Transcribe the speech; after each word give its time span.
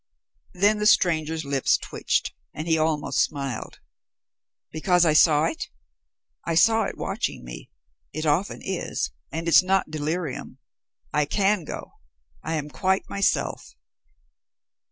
Then 0.55 0.79
the 0.79 0.87
stranger's 0.87 1.45
lips 1.45 1.77
twitched 1.77 2.33
and 2.55 2.67
he 2.67 2.75
almost 2.75 3.19
smiled. 3.21 3.79
"Because 4.71 5.05
I 5.05 5.13
saw 5.13 5.43
it? 5.45 5.67
I 6.43 6.55
saw 6.55 6.85
it 6.85 6.97
watching 6.97 7.43
me. 7.45 7.69
It 8.11 8.25
often 8.25 8.63
is, 8.63 9.11
and 9.31 9.47
it's 9.47 9.61
not 9.61 9.91
delirium. 9.91 10.57
I 11.13 11.25
can 11.25 11.65
go. 11.65 11.91
I 12.41 12.55
am 12.55 12.67
quite 12.71 13.07
myself." 13.11 13.75